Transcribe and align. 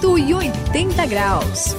180 0.00 1.06
graus. 1.06 1.76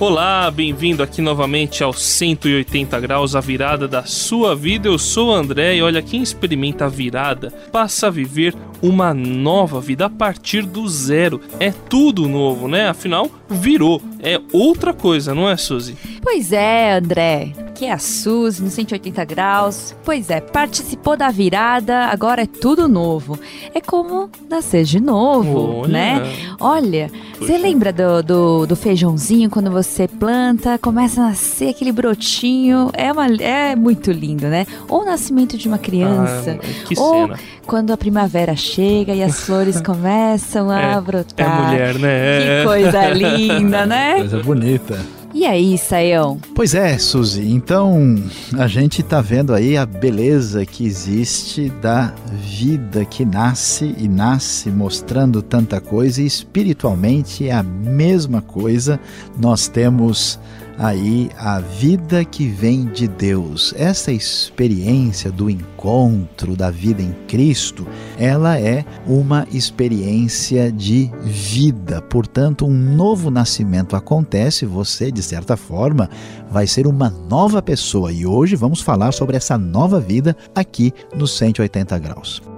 Olá, 0.00 0.50
bem-vindo 0.50 1.00
aqui 1.04 1.22
novamente 1.22 1.84
ao 1.84 1.92
180 1.92 2.98
graus, 2.98 3.36
a 3.36 3.40
virada 3.40 3.86
da 3.86 4.02
sua 4.02 4.56
vida. 4.56 4.88
Eu 4.88 4.98
sou 4.98 5.28
o 5.28 5.32
André 5.32 5.76
e 5.76 5.82
olha, 5.82 6.02
quem 6.02 6.20
experimenta 6.20 6.86
a 6.86 6.88
virada 6.88 7.52
passa 7.70 8.08
a 8.08 8.10
viver 8.10 8.52
uma 8.82 9.14
nova 9.14 9.80
vida 9.80 10.06
a 10.06 10.10
partir 10.10 10.66
do 10.66 10.88
zero. 10.88 11.40
É 11.60 11.70
tudo 11.70 12.28
novo, 12.28 12.66
né? 12.66 12.88
Afinal, 12.88 13.30
virou. 13.52 14.02
É 14.20 14.40
outra 14.52 14.92
coisa, 14.92 15.34
não 15.34 15.48
é, 15.48 15.56
Suzy? 15.56 15.96
Pois 16.22 16.52
é, 16.52 16.94
André 16.96 17.52
aqui 17.82 17.86
é 17.86 17.92
a 17.92 17.98
Suzy, 17.98 18.62
no 18.62 18.70
180 18.70 19.24
graus. 19.24 19.94
Pois 20.04 20.30
é, 20.30 20.40
participou 20.40 21.16
da 21.16 21.30
virada, 21.30 22.06
agora 22.06 22.42
é 22.42 22.46
tudo 22.46 22.86
novo. 22.86 23.38
É 23.74 23.80
como 23.80 24.30
nascer 24.48 24.84
de 24.84 25.00
novo, 25.00 25.80
Olha. 25.80 25.88
né? 25.88 26.32
Olha, 26.60 27.10
você 27.38 27.58
lembra 27.58 27.92
do, 27.92 28.22
do, 28.22 28.66
do, 28.66 28.76
feijãozinho 28.76 29.50
quando 29.50 29.70
você 29.70 30.06
planta, 30.06 30.78
começa 30.78 31.20
a 31.20 31.28
nascer 31.28 31.70
aquele 31.70 31.90
brotinho? 31.90 32.90
É, 32.92 33.10
uma, 33.10 33.26
é 33.26 33.74
muito 33.74 34.12
lindo, 34.12 34.46
né? 34.46 34.64
Ou 34.88 35.02
o 35.02 35.04
nascimento 35.04 35.58
de 35.58 35.66
uma 35.66 35.78
criança. 35.78 36.58
Ah, 36.62 36.84
que 36.86 36.98
ou 36.98 37.26
cena. 37.26 37.38
quando 37.66 37.92
a 37.92 37.96
primavera 37.96 38.54
chega 38.54 39.12
e 39.12 39.22
as 39.22 39.40
flores 39.40 39.80
começam 39.82 40.70
a 40.70 40.80
é, 40.80 41.00
brotar. 41.00 41.46
É 41.46 41.66
mulher, 41.66 41.98
né? 41.98 42.60
Que 42.60 42.66
coisa 42.66 43.08
linda, 43.08 43.41
né? 43.86 44.16
Coisa 44.16 44.42
bonita. 44.42 44.98
E 45.34 45.46
aí, 45.46 45.78
Saião? 45.78 46.38
Pois 46.54 46.74
é, 46.74 46.98
Suzy. 46.98 47.50
Então, 47.50 48.22
a 48.58 48.66
gente 48.66 49.00
está 49.00 49.22
vendo 49.22 49.54
aí 49.54 49.78
a 49.78 49.86
beleza 49.86 50.66
que 50.66 50.84
existe 50.84 51.70
da 51.80 52.12
vida 52.34 53.02
que 53.06 53.24
nasce 53.24 53.94
e 53.96 54.06
nasce 54.08 54.70
mostrando 54.70 55.40
tanta 55.40 55.80
coisa 55.80 56.20
e 56.20 56.26
espiritualmente 56.26 57.48
é 57.48 57.52
a 57.52 57.62
mesma 57.62 58.42
coisa. 58.42 59.00
Nós 59.38 59.68
temos 59.68 60.38
aí 60.78 61.30
a 61.38 61.60
vida 61.60 62.24
que 62.24 62.46
vem 62.46 62.86
de 62.86 63.06
Deus. 63.06 63.74
Essa 63.76 64.12
experiência 64.12 65.30
do 65.30 65.48
encontro 65.50 66.56
da 66.56 66.70
vida 66.70 67.02
em 67.02 67.12
Cristo, 67.26 67.86
ela 68.18 68.58
é 68.58 68.84
uma 69.06 69.46
experiência 69.52 70.70
de 70.70 71.10
vida. 71.22 72.02
Portanto, 72.02 72.66
um 72.66 72.72
novo 72.72 73.30
nascimento 73.30 73.96
acontece, 73.96 74.66
você 74.66 75.10
de 75.10 75.22
certa 75.22 75.56
forma 75.56 76.08
vai 76.50 76.66
ser 76.66 76.86
uma 76.86 77.10
nova 77.10 77.62
pessoa 77.62 78.12
e 78.12 78.26
hoje 78.26 78.56
vamos 78.56 78.80
falar 78.80 79.12
sobre 79.12 79.36
essa 79.36 79.56
nova 79.56 80.00
vida 80.00 80.36
aqui 80.54 80.92
no 81.14 81.26
180 81.26 81.98
graus. 81.98 82.51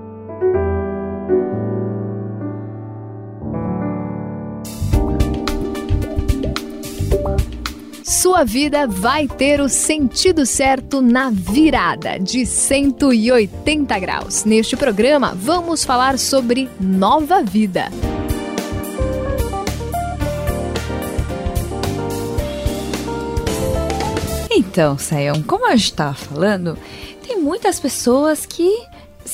Sua 8.35 8.43
vida 8.43 8.85
vai 8.89 9.29
ter 9.29 9.61
o 9.61 9.69
sentido 9.69 10.45
certo 10.45 11.01
na 11.01 11.31
virada 11.31 12.19
de 12.19 12.45
180 12.45 13.97
graus. 14.01 14.45
Neste 14.45 14.77
programa, 14.77 15.33
vamos 15.37 15.85
falar 15.85 16.19
sobre 16.19 16.69
nova 16.81 17.45
vida. 17.45 17.85
Então, 24.51 24.99
Sayão, 24.99 25.41
como 25.41 25.69
a 25.69 25.77
gente 25.77 25.85
estava 25.85 26.15
falando, 26.15 26.77
tem 27.25 27.41
muitas 27.41 27.79
pessoas 27.79 28.45
que 28.45 28.69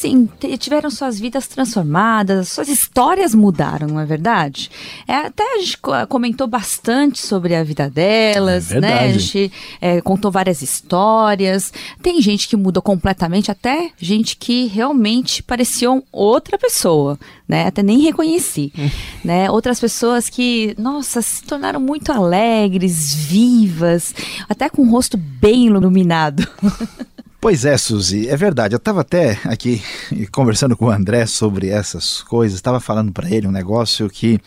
sim, 0.00 0.27
tiveram 0.59 0.91
suas 0.91 1.21
vidas 1.21 1.47
transformadas, 1.47 2.49
suas 2.49 2.69
histórias 2.69 3.34
mudaram, 3.34 3.87
não 3.87 4.00
é 4.00 4.06
verdade? 4.06 4.71
É, 5.06 5.27
até 5.27 5.56
a 5.56 5.59
gente 5.59 5.78
comentou 6.09 6.47
bastante 6.47 7.21
sobre 7.21 7.55
a 7.55 7.62
vida 7.62 7.91
delas, 7.91 8.72
é 8.72 8.81
né? 8.81 9.00
A 9.00 9.12
gente 9.12 9.53
é, 9.78 10.00
contou 10.00 10.31
várias 10.31 10.62
histórias. 10.62 11.71
Tem 12.03 12.21
gente 12.22 12.49
que 12.49 12.56
mudou 12.56 12.83
completamente, 12.83 13.50
até 13.50 13.91
gente 13.99 14.37
que 14.37 14.66
realmente 14.69 15.43
pareciam 15.43 16.03
outra 16.10 16.56
pessoa, 16.56 17.19
né? 17.47 17.66
Até 17.66 17.83
nem 17.83 17.99
reconheci, 17.99 18.72
né? 19.22 19.50
Outras 19.50 19.78
pessoas 19.78 20.31
que, 20.31 20.75
nossa, 20.78 21.21
se 21.21 21.43
tornaram 21.44 21.78
muito 21.78 22.10
alegres, 22.10 23.15
vivas, 23.15 24.15
até 24.49 24.71
com 24.71 24.81
o 24.81 24.91
rosto 24.91 25.19
bem 25.19 25.66
iluminado. 25.66 26.49
Pois 27.41 27.65
é, 27.65 27.78
Suzy, 27.78 28.28
é 28.28 28.37
verdade. 28.37 28.75
Eu 28.75 28.78
estava 28.78 29.01
até 29.01 29.41
aqui 29.45 29.83
conversando 30.31 30.77
com 30.77 30.84
o 30.84 30.91
André 30.91 31.25
sobre 31.25 31.71
essas 31.71 32.21
coisas, 32.21 32.59
estava 32.59 32.78
falando 32.81 33.12
para 33.12 33.31
ele 33.31 33.47
um 33.47 33.51
negócio 33.51 34.11
que 34.11 34.39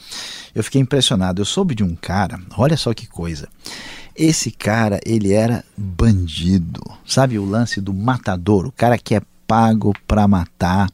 eu 0.54 0.64
fiquei 0.64 0.80
impressionado. 0.80 1.42
Eu 1.42 1.46
soube 1.46 1.74
de 1.74 1.84
um 1.84 1.96
cara, 1.96 2.40
olha 2.56 2.78
só 2.78 2.94
que 2.94 3.08
coisa. 3.08 3.50
Esse 4.16 4.52
cara, 4.52 5.00
ele 5.04 5.34
era 5.34 5.66
bandido. 5.76 6.84
Sabe 7.04 7.40
o 7.40 7.46
lance 7.46 7.81
do 7.81 7.92
matador, 7.92 8.68
o 8.68 8.72
cara 8.72 8.96
que 8.96 9.16
é 9.16 9.22
pago 9.48 9.92
para 10.08 10.28
matar. 10.28 10.88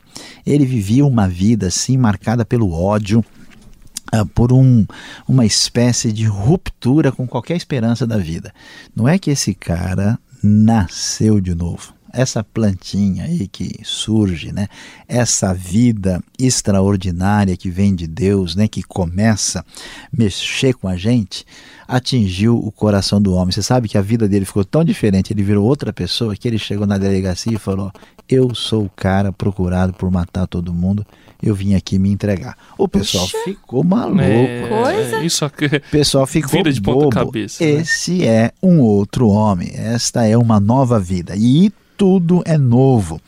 Ele 0.45 0.65
vivia 0.65 1.05
uma 1.05 1.27
vida 1.27 1.67
assim 1.67 1.97
marcada 1.97 2.45
pelo 2.45 2.71
ódio. 2.71 3.23
Uh, 4.11 4.25
por 4.25 4.51
um, 4.51 4.87
uma 5.27 5.45
espécie 5.45 6.11
de 6.11 6.25
ruptura 6.25 7.11
com 7.11 7.27
qualquer 7.27 7.55
esperança 7.55 8.07
da 8.07 8.17
vida. 8.17 8.51
Não 8.95 9.07
é 9.07 9.19
que 9.19 9.29
esse 9.29 9.53
cara 9.53 10.17
nasceu 10.43 11.39
de 11.39 11.53
novo. 11.53 11.98
Essa 12.13 12.43
plantinha 12.43 13.25
aí 13.25 13.47
que 13.47 13.79
surge, 13.83 14.51
né? 14.51 14.67
Essa 15.07 15.53
vida 15.53 16.21
extraordinária 16.37 17.55
que 17.57 17.69
vem 17.69 17.93
de 17.95 18.07
Deus, 18.07 18.55
né? 18.55 18.67
Que 18.67 18.83
começa 18.83 19.59
a 19.59 19.63
mexer 20.11 20.73
com 20.73 20.87
a 20.87 20.95
gente, 20.95 21.45
atingiu 21.87 22.57
o 22.57 22.71
coração 22.71 23.21
do 23.21 23.33
homem. 23.33 23.51
Você 23.51 23.61
sabe 23.63 23.87
que 23.87 23.97
a 23.97 24.01
vida 24.01 24.27
dele 24.27 24.45
ficou 24.45 24.63
tão 24.65 24.83
diferente, 24.83 25.33
ele 25.33 25.43
virou 25.43 25.65
outra 25.65 25.91
pessoa 25.93 26.35
que 26.35 26.47
ele 26.47 26.57
chegou 26.59 26.85
na 26.85 26.97
delegacia 26.97 27.53
e 27.53 27.57
falou: 27.59 27.91
"Eu 28.27 28.53
sou 28.53 28.85
o 28.85 28.91
cara 28.95 29.31
procurado 29.31 29.93
por 29.93 30.09
matar 30.11 30.47
todo 30.47 30.73
mundo. 30.73 31.05
Eu 31.41 31.55
vim 31.55 31.73
aqui 31.75 31.97
me 31.97 32.09
entregar". 32.11 32.55
O 32.77 32.87
pessoal 32.87 33.25
Puxa. 33.25 33.43
ficou 33.43 33.83
maluco. 33.83 34.21
É, 34.21 34.67
Coisa. 34.67 35.23
Isso 35.23 35.45
aqui. 35.45 35.65
O 35.65 35.91
pessoal 35.91 36.27
ficou 36.27 36.51
Vira 36.51 36.71
de 36.71 36.81
bobo. 36.81 37.09
cabeça. 37.09 37.63
Né? 37.63 37.71
Esse 37.71 38.23
é 38.25 38.51
um 38.61 38.79
outro 38.79 39.27
homem. 39.29 39.71
Esta 39.73 40.25
é 40.25 40.37
uma 40.37 40.59
nova 40.59 40.99
vida. 40.99 41.33
E 41.35 41.71
tudo 41.99 42.41
é 42.45 42.57
novo. 42.57 43.19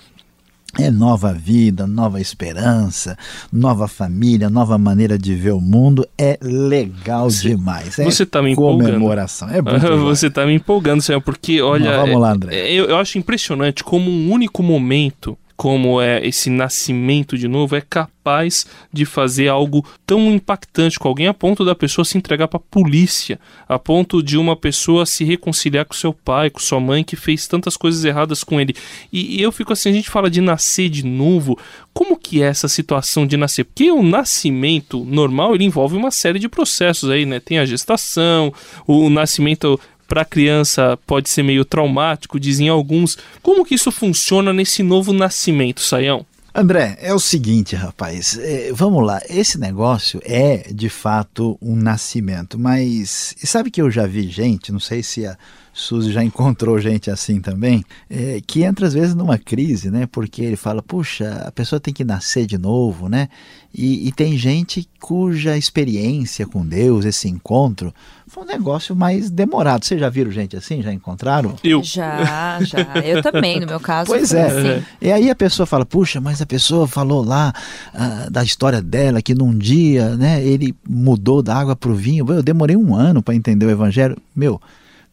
É 0.79 0.89
nova 0.89 1.33
vida, 1.33 1.85
nova 1.85 2.21
esperança, 2.21 3.17
nova 3.51 3.89
família, 3.89 4.49
nova 4.49 4.77
maneira 4.77 5.17
de 5.17 5.35
ver 5.35 5.51
o 5.51 5.59
mundo. 5.59 6.07
É 6.17 6.39
legal 6.41 7.27
demais. 7.27 7.99
É 7.99 8.05
Você 8.05 8.23
está 8.23 8.41
me 8.41 8.55
comemoração. 8.55 9.49
empolgando. 9.49 9.85
É 9.85 9.97
Você 10.07 10.27
está 10.27 10.45
me 10.45 10.53
empolgando, 10.53 11.01
Senhor, 11.01 11.19
porque 11.19 11.61
olha. 11.61 11.91
Mas 11.91 11.99
vamos 11.99 12.21
lá, 12.21 12.31
André. 12.31 12.55
É, 12.55 12.71
eu, 12.71 12.85
eu 12.85 12.95
acho 12.95 13.17
impressionante 13.17 13.83
como 13.83 14.09
um 14.09 14.31
único 14.31 14.63
momento 14.63 15.37
como 15.61 16.01
é 16.01 16.25
esse 16.25 16.49
nascimento 16.49 17.37
de 17.37 17.47
novo 17.47 17.75
é 17.75 17.81
capaz 17.81 18.65
de 18.91 19.05
fazer 19.05 19.47
algo 19.47 19.85
tão 20.07 20.33
impactante 20.33 20.97
com 20.97 21.07
alguém 21.07 21.27
a 21.27 21.35
ponto 21.35 21.63
da 21.63 21.75
pessoa 21.75 22.03
se 22.03 22.17
entregar 22.17 22.47
para 22.47 22.57
a 22.57 22.71
polícia, 22.71 23.39
a 23.69 23.77
ponto 23.77 24.23
de 24.23 24.39
uma 24.39 24.55
pessoa 24.55 25.05
se 25.05 25.23
reconciliar 25.23 25.85
com 25.85 25.93
seu 25.93 26.13
pai, 26.13 26.49
com 26.49 26.59
sua 26.59 26.79
mãe 26.79 27.03
que 27.03 27.15
fez 27.15 27.45
tantas 27.45 27.77
coisas 27.77 28.03
erradas 28.03 28.43
com 28.43 28.59
ele. 28.59 28.75
E, 29.13 29.37
e 29.37 29.41
eu 29.43 29.51
fico 29.51 29.71
assim, 29.71 29.89
a 29.89 29.93
gente 29.93 30.09
fala 30.09 30.31
de 30.31 30.41
nascer 30.41 30.89
de 30.89 31.05
novo, 31.05 31.55
como 31.93 32.17
que 32.17 32.41
é 32.41 32.47
essa 32.47 32.67
situação 32.67 33.27
de 33.27 33.37
nascer? 33.37 33.63
Porque 33.65 33.91
o 33.91 34.01
nascimento 34.01 35.05
normal 35.05 35.53
ele 35.53 35.65
envolve 35.65 35.95
uma 35.95 36.09
série 36.09 36.39
de 36.39 36.49
processos 36.49 37.07
aí, 37.07 37.23
né? 37.23 37.39
Tem 37.39 37.59
a 37.59 37.65
gestação, 37.65 38.51
o 38.87 39.11
nascimento 39.11 39.79
para 40.11 40.23
a 40.23 40.25
criança 40.25 40.99
pode 41.07 41.29
ser 41.29 41.41
meio 41.41 41.63
traumático, 41.63 42.37
dizem 42.37 42.67
alguns. 42.67 43.17
Como 43.41 43.63
que 43.63 43.75
isso 43.75 43.89
funciona 43.93 44.51
nesse 44.51 44.83
novo 44.83 45.13
nascimento, 45.13 45.79
Saião? 45.79 46.25
André, 46.53 46.97
é 46.99 47.13
o 47.13 47.19
seguinte, 47.19 47.77
rapaz, 47.77 48.37
é, 48.37 48.73
vamos 48.73 49.05
lá, 49.07 49.21
esse 49.29 49.57
negócio 49.57 50.21
é 50.25 50.69
de 50.69 50.89
fato 50.89 51.57
um 51.61 51.77
nascimento, 51.77 52.59
mas 52.59 53.33
sabe 53.41 53.71
que 53.71 53.81
eu 53.81 53.89
já 53.89 54.05
vi 54.05 54.27
gente, 54.27 54.69
não 54.69 54.81
sei 54.81 55.01
se 55.01 55.25
a 55.25 55.37
Suzy 55.81 56.11
já 56.11 56.23
encontrou 56.23 56.79
gente 56.79 57.09
assim 57.09 57.41
também, 57.41 57.83
é, 58.09 58.39
que 58.45 58.63
entra 58.63 58.87
às 58.87 58.93
vezes 58.93 59.15
numa 59.15 59.37
crise, 59.37 59.89
né? 59.89 60.07
Porque 60.09 60.41
ele 60.43 60.55
fala, 60.55 60.81
puxa, 60.81 61.43
a 61.45 61.51
pessoa 61.51 61.79
tem 61.79 61.93
que 61.93 62.03
nascer 62.03 62.45
de 62.45 62.57
novo, 62.57 63.09
né? 63.09 63.29
E, 63.73 64.07
e 64.07 64.11
tem 64.11 64.37
gente 64.37 64.87
cuja 64.99 65.57
experiência 65.57 66.45
com 66.45 66.65
Deus, 66.65 67.05
esse 67.05 67.27
encontro, 67.29 67.93
foi 68.27 68.43
um 68.43 68.47
negócio 68.47 68.95
mais 68.95 69.29
demorado. 69.29 69.83
Vocês 69.83 69.99
já 69.99 70.09
viram 70.09 70.31
gente 70.31 70.55
assim? 70.55 70.81
Já 70.81 70.93
encontraram? 70.93 71.55
Eu. 71.63 71.83
Já, 71.83 72.59
já. 72.61 72.79
Eu 73.03 73.21
também, 73.21 73.59
no 73.59 73.67
meu 73.67 73.79
caso. 73.79 74.09
Pois 74.09 74.33
é. 74.33 74.45
Assim. 74.45 74.85
E 75.01 75.11
aí 75.11 75.29
a 75.29 75.35
pessoa 75.35 75.65
fala, 75.65 75.85
puxa, 75.85 76.21
mas 76.21 76.41
a 76.41 76.45
pessoa 76.45 76.87
falou 76.87 77.25
lá 77.25 77.53
ah, 77.93 78.27
da 78.29 78.43
história 78.43 78.81
dela, 78.81 79.21
que 79.21 79.35
num 79.35 79.57
dia, 79.57 80.15
né, 80.15 80.41
ele 80.45 80.73
mudou 80.87 81.41
da 81.41 81.55
água 81.55 81.75
para 81.75 81.91
o 81.91 81.95
vinho. 81.95 82.25
Eu 82.31 82.43
demorei 82.43 82.77
um 82.77 82.95
ano 82.95 83.21
para 83.21 83.35
entender 83.35 83.65
o 83.65 83.69
evangelho. 83.69 84.17
Meu, 84.35 84.61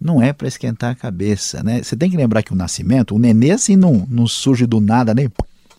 não 0.01 0.23
é 0.23 0.33
para 0.33 0.49
esquentar 0.49 0.93
a 0.93 0.95
cabeça, 0.95 1.63
né? 1.63 1.83
Você 1.83 1.97
tem 1.97 2.11
que 2.11 2.17
lembrar 2.17 2.43
que 2.43 2.53
o 2.53 2.57
nascimento, 2.57 3.15
o 3.15 3.19
nenê 3.19 3.51
assim 3.51 3.77
não, 3.77 4.07
não 4.09 4.27
surge 4.27 4.67
do 4.67 4.81
nada, 4.81 5.15
nem 5.15 5.31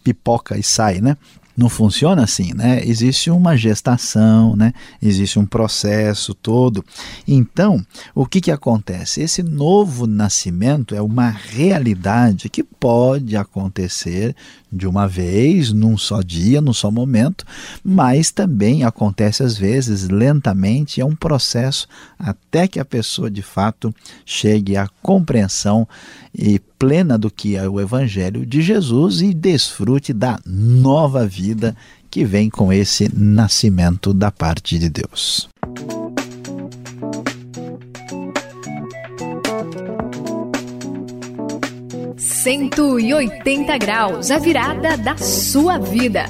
pipoca 0.04 0.58
e 0.58 0.64
sai, 0.64 1.00
né? 1.00 1.16
Não 1.60 1.68
funciona 1.68 2.24
assim, 2.24 2.54
né? 2.54 2.82
Existe 2.86 3.30
uma 3.30 3.58
gestação, 3.58 4.56
né? 4.56 4.74
Existe 5.02 5.38
um 5.38 5.46
processo 5.46 6.34
todo. 6.34 6.86
Então, 7.28 7.86
o 8.16 8.26
que 8.26 8.40
que 8.40 8.50
acontece? 8.50 9.22
Esse 9.22 9.44
novo 9.44 10.08
nascimento 10.08 10.96
é 10.96 11.02
uma 11.02 11.30
realidade 11.30 12.50
que 12.50 12.64
pode 12.64 13.36
acontecer 13.36 14.34
de 14.72 14.88
uma 14.88 15.06
vez, 15.06 15.74
num 15.74 15.98
só 15.98 16.22
dia, 16.22 16.62
num 16.62 16.74
só 16.74 16.90
momento, 16.90 17.46
mas 17.84 18.32
também 18.32 18.86
acontece 18.86 19.44
às 19.44 19.58
vezes 19.58 20.08
lentamente, 20.08 21.02
é 21.02 21.06
um 21.06 21.16
processo 21.16 21.88
até 22.18 22.68
que 22.68 22.80
a 22.80 22.86
pessoa 22.86 23.30
de 23.30 23.42
fato 23.42 23.94
chegue 24.26 24.78
à 24.78 24.88
compreensão 25.02 25.86
e 26.34 26.62
plena 26.80 27.18
do 27.18 27.30
que 27.30 27.58
é 27.58 27.68
o 27.68 27.80
evangelho 27.80 28.46
de 28.46 28.62
Jesus 28.62 29.22
e 29.22 29.34
desfrute 29.34 30.14
da 30.14 30.40
nova 30.46 31.28
vida 31.28 31.76
que 32.10 32.24
vem 32.24 32.50
com 32.50 32.72
esse 32.72 33.14
nascimento 33.14 34.14
da 34.14 34.32
parte 34.32 34.80
de 34.80 34.90
Deus. 34.90 35.50
Cento 42.18 42.98
e 42.98 43.14
oitenta 43.14 43.78
graus, 43.78 44.32
a 44.32 44.40
virada 44.40 44.96
da 44.96 45.18
sua 45.18 45.78
vida. 45.78 46.26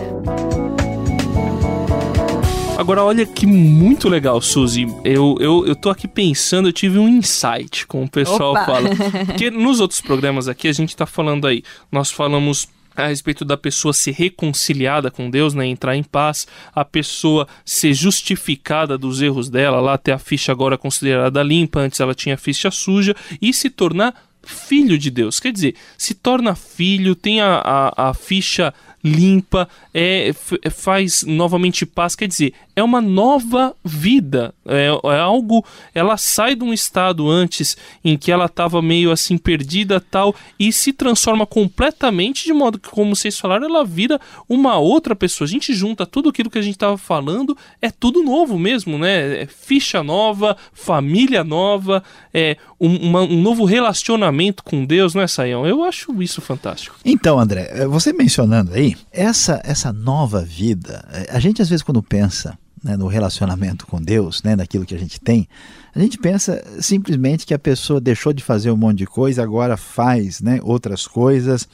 Agora, 2.79 3.03
olha 3.03 3.25
que 3.25 3.45
muito 3.45 4.07
legal, 4.07 4.39
Suzy. 4.39 4.87
Eu, 5.03 5.35
eu, 5.41 5.67
eu 5.67 5.75
tô 5.75 5.89
aqui 5.89 6.07
pensando, 6.07 6.69
eu 6.69 6.71
tive 6.71 6.97
um 6.97 7.09
insight, 7.09 7.85
como 7.85 8.05
o 8.05 8.09
pessoal 8.09 8.51
Opa. 8.51 8.65
fala. 8.65 8.89
Porque 9.27 9.51
nos 9.51 9.81
outros 9.81 9.99
programas 9.99 10.47
aqui, 10.47 10.65
a 10.69 10.71
gente 10.71 10.95
tá 10.95 11.05
falando 11.05 11.45
aí, 11.45 11.61
nós 11.91 12.09
falamos 12.09 12.69
a 12.95 13.07
respeito 13.07 13.43
da 13.43 13.57
pessoa 13.57 13.93
ser 13.93 14.11
reconciliada 14.11 15.11
com 15.11 15.29
Deus, 15.29 15.53
né, 15.53 15.65
entrar 15.65 15.97
em 15.97 16.03
paz, 16.03 16.47
a 16.73 16.85
pessoa 16.85 17.49
ser 17.65 17.93
justificada 17.93 18.97
dos 18.97 19.21
erros 19.21 19.49
dela, 19.49 19.81
lá 19.81 19.97
ter 19.97 20.13
a 20.13 20.17
ficha 20.17 20.53
agora 20.53 20.77
considerada 20.77 21.43
limpa, 21.43 21.81
antes 21.81 21.99
ela 21.99 22.15
tinha 22.15 22.35
a 22.35 22.37
ficha 22.37 22.71
suja, 22.71 23.13
e 23.41 23.53
se 23.53 23.69
tornar 23.69 24.28
filho 24.43 24.97
de 24.97 25.09
Deus. 25.09 25.39
Quer 25.39 25.51
dizer, 25.51 25.75
se 25.97 26.13
torna 26.13 26.55
filho, 26.55 27.15
tem 27.15 27.41
a, 27.41 27.61
a, 27.63 28.09
a 28.09 28.13
ficha 28.13 28.73
limpa, 29.03 29.67
é, 29.93 30.33
faz 30.71 31.23
novamente 31.23 31.85
paz, 31.85 32.15
quer 32.15 32.27
dizer, 32.27 32.53
é 32.75 32.83
uma 32.83 33.01
nova 33.01 33.75
vida, 33.83 34.53
é, 34.65 34.87
é, 34.87 35.19
algo, 35.19 35.65
ela 35.93 36.17
sai 36.17 36.55
de 36.55 36.63
um 36.63 36.73
estado 36.73 37.29
antes 37.29 37.77
em 38.03 38.17
que 38.17 38.31
ela 38.31 38.45
estava 38.45 38.81
meio 38.81 39.11
assim 39.11 39.37
perdida 39.37 39.99
tal 39.99 40.35
e 40.59 40.71
se 40.71 40.93
transforma 40.93 41.45
completamente 41.45 42.45
de 42.45 42.53
modo 42.53 42.79
que, 42.79 42.89
como 42.89 43.15
vocês 43.15 43.39
falaram, 43.39 43.67
ela 43.67 43.85
vira 43.85 44.19
uma 44.47 44.77
outra 44.77 45.15
pessoa. 45.15 45.45
A 45.45 45.51
gente 45.51 45.73
junta 45.73 46.05
tudo 46.05 46.29
aquilo 46.29 46.49
que 46.49 46.57
a 46.57 46.61
gente 46.61 46.75
estava 46.75 46.97
falando, 46.97 47.57
é 47.81 47.89
tudo 47.89 48.23
novo 48.23 48.57
mesmo, 48.57 48.97
né? 48.97 49.43
É 49.43 49.45
ficha 49.45 50.03
nova, 50.03 50.55
família 50.73 51.43
nova, 51.43 52.03
é 52.33 52.57
um, 52.79 52.95
uma, 52.95 53.21
um 53.21 53.41
novo 53.41 53.65
relacionamento 53.65 54.28
com 54.63 54.85
Deus, 54.85 55.13
não 55.13 55.21
é, 55.21 55.27
Saião? 55.27 55.65
Eu 55.65 55.83
acho 55.83 56.21
isso 56.21 56.41
fantástico. 56.41 56.95
Então, 57.03 57.39
André, 57.39 57.87
você 57.87 58.13
mencionando 58.13 58.73
aí, 58.73 58.95
essa, 59.11 59.61
essa 59.63 59.91
nova 59.91 60.41
vida, 60.41 61.05
a 61.29 61.39
gente 61.39 61.61
às 61.61 61.69
vezes 61.69 61.83
quando 61.83 62.01
pensa 62.01 62.57
né, 62.83 62.95
no 62.95 63.07
relacionamento 63.07 63.85
com 63.85 64.01
Deus, 64.01 64.41
né, 64.43 64.55
naquilo 64.55 64.85
que 64.85 64.95
a 64.95 64.99
gente 64.99 65.19
tem, 65.19 65.47
a 65.93 65.99
gente 65.99 66.17
pensa 66.17 66.63
simplesmente 66.79 67.45
que 67.45 67.53
a 67.53 67.59
pessoa 67.59 67.99
deixou 67.99 68.31
de 68.31 68.43
fazer 68.43 68.71
um 68.71 68.77
monte 68.77 68.99
de 68.99 69.05
coisa, 69.05 69.43
agora 69.43 69.75
faz 69.75 70.39
né, 70.39 70.59
outras 70.63 71.07
coisas. 71.07 71.67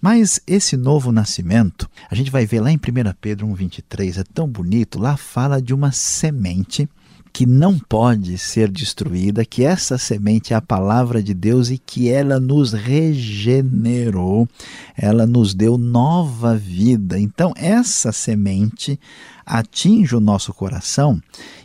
Mas 0.00 0.40
esse 0.46 0.76
novo 0.76 1.12
nascimento, 1.12 1.88
a 2.10 2.14
gente 2.14 2.30
vai 2.30 2.46
ver 2.46 2.60
lá 2.60 2.70
em 2.70 2.76
1 2.76 2.80
Pedro 3.20 3.46
1,23, 3.48 4.20
é 4.20 4.24
tão 4.32 4.48
bonito, 4.48 4.98
lá 4.98 5.16
fala 5.16 5.60
de 5.60 5.74
uma 5.74 5.92
semente 5.92 6.88
que 7.36 7.44
não 7.44 7.78
pode 7.78 8.38
ser 8.38 8.70
destruída, 8.70 9.44
que 9.44 9.62
essa 9.62 9.98
semente 9.98 10.54
é 10.54 10.56
a 10.56 10.62
palavra 10.62 11.22
de 11.22 11.34
Deus 11.34 11.68
e 11.68 11.76
que 11.76 12.08
ela 12.08 12.40
nos 12.40 12.72
regenerou, 12.72 14.48
ela 14.96 15.26
nos 15.26 15.52
deu 15.52 15.76
nova 15.76 16.56
vida. 16.56 17.20
Então, 17.20 17.52
essa 17.54 18.10
semente 18.10 18.98
atinge 19.44 20.16
o 20.16 20.20
nosso 20.20 20.54
coração 20.54 21.20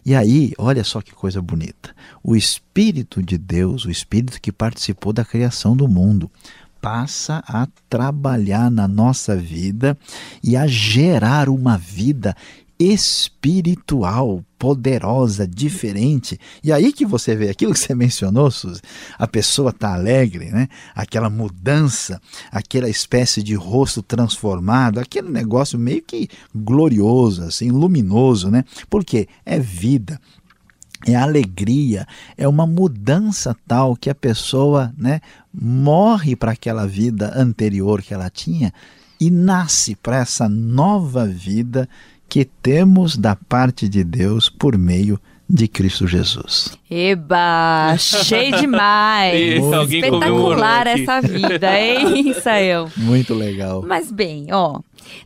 e 0.05 0.13
aí, 0.13 0.51
olha 0.57 0.83
só 0.83 0.99
que 0.99 1.13
coisa 1.13 1.41
bonita. 1.41 1.95
O 2.21 2.35
Espírito 2.35 3.23
de 3.23 3.37
Deus, 3.37 3.85
o 3.85 3.89
Espírito 3.89 4.41
que 4.41 4.51
participou 4.51 5.13
da 5.13 5.23
criação 5.23 5.73
do 5.73 5.87
mundo, 5.87 6.29
passa 6.81 7.43
a 7.47 7.65
trabalhar 7.87 8.71
na 8.71 8.87
nossa 8.87 9.37
vida 9.37 9.97
e 10.43 10.57
a 10.57 10.65
gerar 10.65 11.47
uma 11.47 11.77
vida 11.77 12.35
espiritual, 12.81 14.43
poderosa, 14.57 15.47
diferente. 15.47 16.39
E 16.63 16.71
aí 16.71 16.91
que 16.91 17.05
você 17.05 17.35
vê 17.35 17.49
aquilo 17.49 17.73
que 17.73 17.79
você 17.79 17.93
mencionou, 17.93 18.49
Suzy, 18.49 18.81
a 19.19 19.27
pessoa 19.27 19.69
está 19.69 19.93
alegre, 19.93 20.49
né? 20.49 20.67
aquela 20.95 21.29
mudança, 21.29 22.19
aquela 22.51 22.89
espécie 22.89 23.43
de 23.43 23.53
rosto 23.53 24.01
transformado, 24.01 24.99
aquele 24.99 25.29
negócio 25.29 25.77
meio 25.77 26.01
que 26.01 26.27
glorioso, 26.55 27.43
assim, 27.43 27.69
luminoso, 27.69 28.49
né? 28.49 28.63
Porque 28.89 29.27
é 29.45 29.59
vida, 29.59 30.19
é 31.05 31.15
alegria, 31.15 32.07
é 32.35 32.47
uma 32.47 32.65
mudança 32.65 33.55
tal 33.67 33.95
que 33.95 34.09
a 34.09 34.15
pessoa 34.15 34.91
né, 34.97 35.21
morre 35.53 36.35
para 36.35 36.53
aquela 36.53 36.87
vida 36.87 37.31
anterior 37.35 38.01
que 38.01 38.13
ela 38.13 38.29
tinha 38.29 38.73
e 39.19 39.29
nasce 39.29 39.95
para 39.95 40.17
essa 40.17 40.49
nova 40.49 41.27
vida 41.27 41.87
que 42.31 42.45
temos 42.45 43.17
da 43.17 43.35
parte 43.35 43.89
de 43.89 44.05
Deus 44.05 44.47
por 44.47 44.77
meio 44.77 45.19
de 45.49 45.67
Cristo 45.67 46.07
Jesus. 46.07 46.77
Eba, 46.89 47.93
cheio 47.97 48.57
demais. 48.57 49.61
Espetacular 49.91 50.87
essa 50.87 51.19
vida, 51.19 51.77
hein, 51.77 52.33
Saião? 52.41 52.89
Muito 52.95 53.33
legal. 53.33 53.83
Mas 53.85 54.09
bem, 54.09 54.47
ó, 54.49 54.79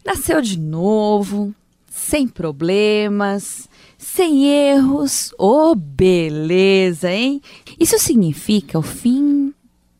nasceu 0.03 0.41
de 0.41 0.59
novo, 0.59 1.53
sem 1.87 2.27
problemas, 2.27 3.69
sem 3.99 4.47
erros. 4.47 5.31
Oh, 5.37 5.75
beleza, 5.75 7.11
hein? 7.11 7.39
Isso 7.79 7.99
significa 7.99 8.79
o 8.79 8.81
fim 8.81 9.53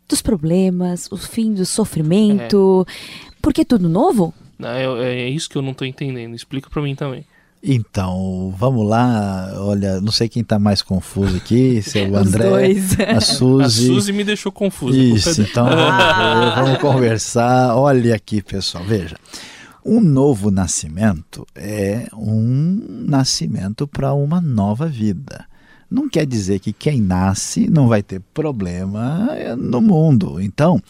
dos 0.09 0.24
problemas, 0.24 1.07
o 1.12 1.17
fim 1.17 1.53
do 1.53 1.67
sofrimento. 1.67 2.83
É. 2.89 3.35
Porque 3.43 3.63
tudo 3.63 3.88
novo? 3.88 4.33
É, 4.62 5.25
é 5.25 5.29
isso 5.29 5.50
que 5.50 5.57
eu 5.57 5.62
não 5.62 5.71
estou 5.71 5.88
entendendo. 5.88 6.35
Explica 6.35 6.69
para 6.69 6.81
mim 6.81 6.95
também. 6.95 7.25
Então, 7.67 8.53
vamos 8.55 8.88
lá. 8.88 9.51
Olha, 9.57 10.00
não 10.00 10.12
sei 10.12 10.29
quem 10.29 10.43
está 10.43 10.59
mais 10.59 10.83
confuso 10.83 11.38
aqui, 11.38 11.81
se 11.81 12.00
é 12.00 12.07
o 12.07 12.15
André, 12.17 12.74
a 13.09 13.19
Suzy. 13.19 13.63
A 13.63 13.69
Suzy 13.69 14.13
me 14.13 14.24
deixou 14.24 14.51
confuso. 14.51 14.95
Isso, 14.95 15.41
então 15.41 15.65
ah. 15.67 16.53
vamos, 16.55 16.67
vamos 16.67 16.81
conversar. 16.81 17.75
Olha 17.75 18.15
aqui, 18.15 18.41
pessoal, 18.41 18.83
veja. 18.83 19.15
Um 19.83 20.00
novo 20.00 20.50
nascimento 20.50 21.45
é 21.55 22.07
um 22.13 23.05
nascimento 23.07 23.88
para 23.88 24.13
uma 24.13 24.41
nova 24.41 24.88
vida 24.88 25.45
não 25.89 26.09
quer 26.09 26.25
dizer 26.25 26.59
que 26.59 26.73
quem 26.73 27.01
nasce 27.01 27.69
não 27.69 27.87
vai 27.87 28.01
ter 28.01 28.21
problema 28.33 29.29
no 29.57 29.81
mundo. 29.81 30.41
Então, 30.41 30.81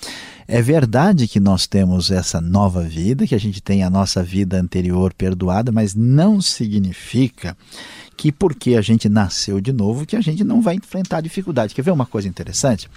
é 0.47 0.61
verdade 0.61 1.27
que 1.27 1.39
nós 1.39 1.67
temos 1.67 2.11
essa 2.11 2.39
nova 2.39 2.83
vida, 2.83 3.27
que 3.27 3.35
a 3.35 3.39
gente 3.39 3.61
tem 3.61 3.83
a 3.83 3.89
nossa 3.89 4.23
vida 4.23 4.59
anterior 4.59 5.13
perdoada, 5.13 5.71
mas 5.71 5.95
não 5.95 6.39
significa 6.39 7.57
que 8.15 8.31
porque 8.31 8.75
a 8.75 8.81
gente 8.81 9.09
nasceu 9.09 9.59
de 9.59 9.73
novo 9.73 10.05
que 10.05 10.15
a 10.15 10.21
gente 10.21 10.43
não 10.43 10.61
vai 10.61 10.75
enfrentar 10.75 11.21
dificuldade. 11.21 11.75
Quer 11.75 11.81
ver 11.81 11.91
uma 11.91 12.05
coisa 12.05 12.27
interessante? 12.27 12.89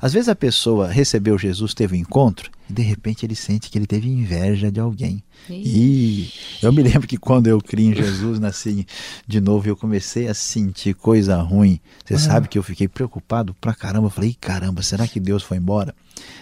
Às 0.00 0.12
vezes 0.12 0.28
a 0.28 0.34
pessoa 0.34 0.88
recebeu 0.88 1.38
Jesus, 1.38 1.74
teve 1.74 1.96
um 1.96 2.00
encontro 2.00 2.50
e 2.68 2.72
de 2.72 2.82
repente 2.82 3.24
ele 3.26 3.34
sente 3.34 3.70
que 3.70 3.78
ele 3.78 3.86
teve 3.86 4.08
inveja 4.08 4.70
de 4.70 4.80
alguém. 4.80 5.22
E 5.48 6.32
eu 6.62 6.72
me 6.72 6.82
lembro 6.82 7.06
que 7.06 7.16
quando 7.16 7.46
eu 7.46 7.60
criei 7.60 7.88
em 7.88 7.94
Jesus, 7.94 8.38
nasci 8.38 8.86
de 9.26 9.40
novo, 9.40 9.68
eu 9.68 9.76
comecei 9.76 10.28
a 10.28 10.34
sentir 10.34 10.94
coisa 10.94 11.36
ruim. 11.42 11.80
Você 12.04 12.14
ah. 12.14 12.18
sabe 12.18 12.48
que 12.48 12.58
eu 12.58 12.62
fiquei 12.62 12.88
preocupado 12.88 13.54
pra 13.60 13.74
caramba. 13.74 14.06
Eu 14.06 14.10
falei, 14.10 14.36
caramba, 14.40 14.82
será 14.82 15.06
que 15.06 15.20
Deus 15.20 15.42
foi 15.42 15.58
embora? 15.58 15.94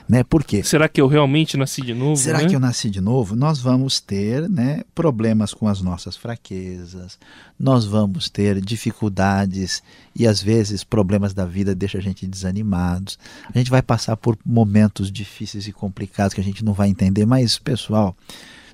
Né? 0.08 0.22
Por 0.24 0.44
quê? 0.44 0.62
Será 0.62 0.88
que 0.88 1.00
eu 1.00 1.06
realmente 1.06 1.56
nasci 1.56 1.82
de 1.82 1.94
novo? 1.94 2.16
Será 2.16 2.40
né? 2.40 2.46
que 2.46 2.54
eu 2.54 2.60
nasci 2.60 2.90
de 2.90 3.00
novo? 3.00 3.34
Nós 3.36 3.60
vamos 3.60 4.00
ter 4.00 4.48
né, 4.48 4.82
problemas 4.94 5.54
com 5.54 5.68
as 5.68 5.80
nossas 5.80 6.16
fraquezas, 6.16 7.18
nós 7.58 7.84
vamos 7.84 8.28
ter 8.28 8.60
dificuldades 8.60 9.82
e 10.14 10.26
às 10.26 10.42
vezes 10.42 10.84
problemas 10.84 11.32
da 11.32 11.46
vida 11.46 11.74
deixam 11.74 12.00
a 12.00 12.04
gente 12.04 12.26
desanimados. 12.26 13.18
A 13.52 13.56
gente 13.56 13.70
vai 13.70 13.82
passar 13.82 14.16
por 14.16 14.36
momentos 14.44 15.10
difíceis 15.10 15.66
e 15.66 15.72
complicados 15.72 16.34
que 16.34 16.40
a 16.40 16.44
gente 16.44 16.64
não 16.64 16.72
vai 16.72 16.88
entender, 16.88 17.24
mas, 17.24 17.58
pessoal, 17.58 18.16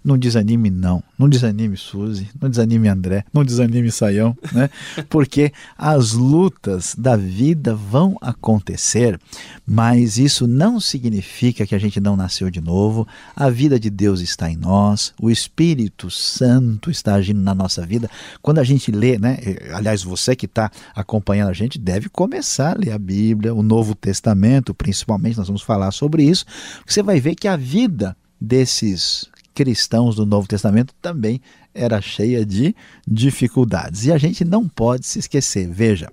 não 0.05 0.19
desanime 0.19 0.71
não, 0.71 1.02
não 1.19 1.28
desanime 1.28 1.76
Suzy, 1.76 2.28
não 2.40 2.49
desanime 2.49 2.88
André, 2.88 3.25
não 3.33 3.45
desanime 3.45 3.90
Saião, 3.90 4.37
né? 4.52 4.71
Porque 5.09 5.52
as 5.76 6.12
lutas 6.12 6.95
da 6.97 7.17
vida 7.17 7.75
vão 7.75 8.17
acontecer, 8.21 9.19
mas 9.67 10.19
isso 10.19 10.47
não 10.47 10.81
significa 10.81 11.67
que 11.67 11.75
a 11.75 11.78
gente 11.78 12.00
não 12.00 12.17
nasceu 12.17 12.50
de 12.50 12.61
novo. 12.61 13.07
A 13.35 13.50
vida 13.50 13.78
de 13.78 13.90
Deus 13.90 14.21
está 14.21 14.50
em 14.50 14.57
nós, 14.57 15.12
o 15.21 15.31
Espírito 15.31 16.11
Santo 16.11 16.90
está 16.90 17.14
agindo 17.14 17.40
na 17.40 17.55
nossa 17.55 17.85
vida. 17.85 18.11
Quando 18.40 18.59
a 18.59 18.64
gente 18.64 18.90
lê, 18.90 19.19
né? 19.19 19.38
Aliás, 19.73 20.02
você 20.02 20.35
que 20.37 20.47
está 20.47 20.71
acompanhando 20.95 21.49
a 21.49 21.52
gente 21.52 21.78
deve 21.78 22.09
começar 22.09 22.73
a 22.73 22.78
ler 22.78 22.93
a 22.93 22.99
Bíblia, 22.99 23.55
o 23.55 23.62
Novo 23.62 23.95
Testamento, 23.95 24.75
principalmente, 24.75 25.37
nós 25.37 25.47
vamos 25.47 25.62
falar 25.62 25.90
sobre 25.90 26.23
isso. 26.23 26.45
Você 26.87 27.02
vai 27.02 27.21
ver 27.21 27.35
que 27.35 27.49
a 27.49 27.57
vida 27.57 28.17
desses 28.40 29.28
cristãos 29.59 30.15
do 30.15 30.25
Novo 30.25 30.47
Testamento 30.47 30.95
também 31.03 31.41
era 31.75 32.00
cheia 32.00 32.47
de 32.47 32.77
dificuldades. 33.05 34.07
E 34.07 34.12
a 34.12 34.17
gente 34.17 34.45
não 34.45 34.69
pode 34.69 35.05
se 35.05 35.19
esquecer. 35.19 35.69
Veja, 35.69 36.12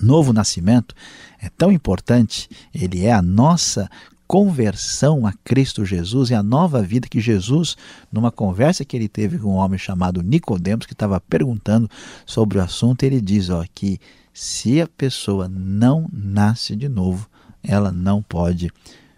novo 0.00 0.32
nascimento 0.32 0.94
é 1.40 1.48
tão 1.48 1.72
importante, 1.72 2.48
ele 2.72 3.04
é 3.04 3.12
a 3.12 3.20
nossa 3.20 3.90
conversão 4.24 5.26
a 5.26 5.32
Cristo 5.42 5.84
Jesus 5.84 6.30
e 6.30 6.34
a 6.34 6.44
nova 6.44 6.80
vida 6.80 7.08
que 7.08 7.20
Jesus, 7.20 7.76
numa 8.10 8.30
conversa 8.30 8.84
que 8.84 8.96
ele 8.96 9.08
teve 9.08 9.36
com 9.36 9.48
um 9.48 9.56
homem 9.56 9.76
chamado 9.76 10.22
Nicodemos, 10.22 10.86
que 10.86 10.92
estava 10.92 11.20
perguntando 11.20 11.90
sobre 12.24 12.58
o 12.58 12.62
assunto, 12.62 13.02
ele 13.02 13.20
diz 13.20 13.50
ó, 13.50 13.64
que 13.74 13.98
se 14.32 14.80
a 14.80 14.86
pessoa 14.86 15.48
não 15.48 16.08
nasce 16.12 16.76
de 16.76 16.88
novo, 16.88 17.28
ela 17.64 17.90
não 17.90 18.22
pode 18.22 18.70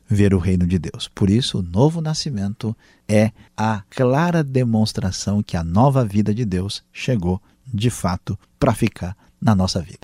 ver 0.09 0.35
o 0.35 0.39
reino 0.39 0.67
de 0.67 0.79
Deus. 0.79 1.09
Por 1.15 1.31
isso, 1.31 1.59
o 1.59 1.63
novo 1.63 2.01
nascimento 2.01 2.77
é 3.09 3.31
a 3.57 3.83
clara 3.91 4.43
demonstração 4.43 5.43
que 5.43 5.57
a 5.57 5.65
nova 5.65 6.05
vida 6.05 6.35
de 6.35 6.45
Deus 6.45 6.83
chegou 6.93 7.41
de 7.67 7.91
fato 7.91 8.39
para 8.59 8.75
ficar 8.75 9.17
na 9.41 9.55
nossa 9.55 9.81
vida. 9.81 9.99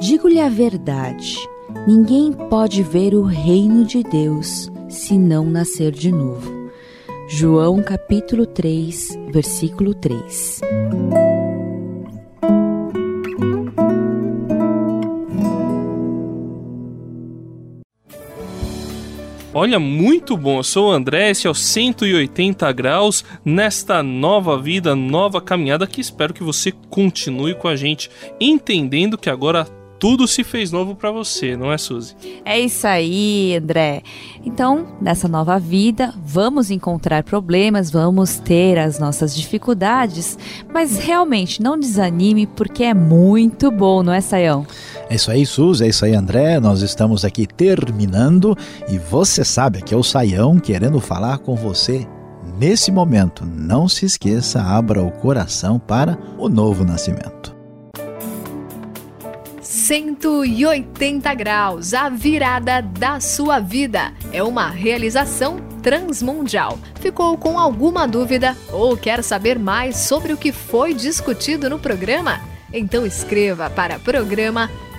Digo-lhe 0.00 0.40
a 0.40 0.48
verdade: 0.48 1.38
ninguém 1.86 2.32
pode 2.32 2.82
ver 2.82 3.14
o 3.14 3.22
reino 3.22 3.84
de 3.84 4.02
Deus 4.02 4.70
se 4.88 5.16
não 5.16 5.44
nascer 5.44 5.92
de 5.92 6.12
novo. 6.12 6.52
João 7.26 7.82
capítulo 7.82 8.46
3, 8.46 9.18
versículo 9.32 9.94
3. 9.94 10.60
Olha, 19.56 19.78
muito 19.78 20.36
bom. 20.36 20.58
Eu 20.58 20.64
sou 20.64 20.88
o 20.88 20.90
André, 20.90 21.30
esse 21.30 21.46
é 21.46 21.50
o 21.50 21.54
180 21.54 22.72
graus 22.72 23.24
nesta 23.44 24.02
nova 24.02 24.60
vida, 24.60 24.96
nova 24.96 25.40
caminhada 25.40 25.86
que 25.86 26.00
espero 26.00 26.34
que 26.34 26.42
você 26.42 26.72
continue 26.90 27.54
com 27.54 27.68
a 27.68 27.76
gente, 27.76 28.10
entendendo 28.40 29.16
que 29.16 29.30
agora 29.30 29.64
tudo 29.96 30.26
se 30.26 30.42
fez 30.42 30.72
novo 30.72 30.96
para 30.96 31.12
você, 31.12 31.56
não 31.56 31.72
é, 31.72 31.78
Suzy? 31.78 32.16
É 32.44 32.58
isso 32.58 32.84
aí, 32.84 33.56
André. 33.56 34.02
Então, 34.44 34.88
nessa 35.00 35.28
nova 35.28 35.56
vida, 35.58 36.12
vamos 36.18 36.70
encontrar 36.70 37.22
problemas, 37.22 37.92
vamos 37.92 38.36
ter 38.38 38.76
as 38.76 38.98
nossas 38.98 39.36
dificuldades, 39.36 40.36
mas 40.72 40.98
realmente 40.98 41.62
não 41.62 41.78
desanime 41.78 42.44
porque 42.46 42.82
é 42.82 42.92
muito 42.92 43.70
bom, 43.70 44.02
não 44.02 44.12
é, 44.12 44.20
Saião? 44.20 44.66
É 45.08 45.16
isso 45.16 45.30
aí, 45.30 45.44
Suzy, 45.44 45.84
é 45.84 45.88
isso 45.88 46.04
aí, 46.04 46.14
André. 46.14 46.58
Nós 46.58 46.80
estamos 46.80 47.24
aqui 47.24 47.46
terminando 47.46 48.56
e 48.88 48.98
você 48.98 49.44
sabe 49.44 49.82
que 49.82 49.94
é 49.94 49.96
o 49.96 50.02
Saião 50.02 50.58
querendo 50.58 51.00
falar 51.00 51.38
com 51.38 51.54
você 51.54 52.06
nesse 52.58 52.90
momento. 52.90 53.44
Não 53.44 53.88
se 53.88 54.06
esqueça, 54.06 54.62
abra 54.62 55.02
o 55.02 55.10
coração 55.10 55.78
para 55.78 56.18
o 56.38 56.48
novo 56.48 56.84
nascimento. 56.84 57.54
180 59.60 61.34
graus, 61.34 61.92
a 61.92 62.08
virada 62.08 62.80
da 62.80 63.20
sua 63.20 63.58
vida. 63.60 64.12
É 64.32 64.42
uma 64.42 64.70
realização 64.70 65.58
transmundial. 65.82 66.78
Ficou 67.00 67.36
com 67.36 67.58
alguma 67.58 68.08
dúvida 68.08 68.56
ou 68.72 68.96
quer 68.96 69.22
saber 69.22 69.58
mais 69.58 69.96
sobre 69.98 70.32
o 70.32 70.36
que 70.38 70.52
foi 70.52 70.94
discutido 70.94 71.68
no 71.68 71.78
programa? 71.78 72.40
Então 72.72 73.04
escreva 73.04 73.68
para 73.68 73.98
programa 73.98 74.70